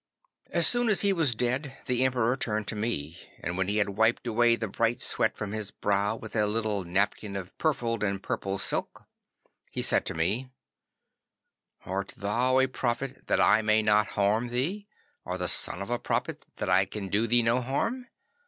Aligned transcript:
'As 0.49 0.65
soon 0.65 0.89
as 0.89 1.01
he 1.01 1.13
was 1.13 1.35
dead 1.35 1.77
the 1.85 2.03
Emperor 2.03 2.35
turned 2.35 2.67
to 2.69 2.75
me, 2.75 3.19
and 3.39 3.55
when 3.55 3.67
he 3.67 3.77
had 3.77 3.89
wiped 3.89 4.25
away 4.25 4.55
the 4.55 4.67
bright 4.67 4.99
sweat 4.99 5.37
from 5.37 5.51
his 5.51 5.69
brow 5.69 6.15
with 6.15 6.35
a 6.35 6.47
little 6.47 6.83
napkin 6.83 7.35
of 7.35 7.55
purfled 7.59 8.01
and 8.01 8.23
purple 8.23 8.57
silk, 8.57 9.03
he 9.69 9.83
said 9.83 10.03
to 10.07 10.15
me, 10.15 10.49
"Art 11.85 12.15
thou 12.17 12.57
a 12.59 12.65
prophet, 12.67 13.27
that 13.27 13.39
I 13.39 13.61
may 13.61 13.83
not 13.83 14.07
harm 14.17 14.47
thee, 14.47 14.87
or 15.23 15.37
the 15.37 15.47
son 15.47 15.83
of 15.83 15.91
a 15.91 15.99
prophet, 15.99 16.47
that 16.55 16.67
I 16.67 16.85
can 16.85 17.07
do 17.07 17.27
thee 17.27 17.43
no 17.43 17.61
hurt? 17.61 18.07